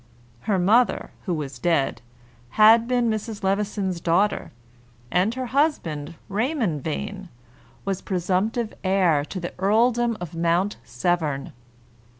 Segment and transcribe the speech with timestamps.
[0.49, 2.01] Her mother, who was dead,
[2.57, 3.43] had been Mrs.
[3.43, 4.51] Levison's daughter,
[5.11, 7.29] and her husband, Raymond Vane,
[7.85, 11.53] was presumptive heir to the earldom of Mount Severn.